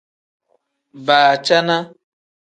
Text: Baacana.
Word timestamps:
Baacana. 1.05 1.77